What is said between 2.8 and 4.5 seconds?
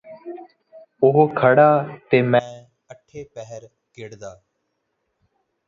ਅੱਠੇ ਪਹਿਰ ਗਿੜਦਾ